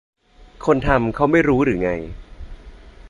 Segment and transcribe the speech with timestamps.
[0.65, 1.91] คนทำเค้าไม่รู้หรือไง